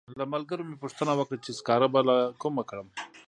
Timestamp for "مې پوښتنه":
0.69-1.11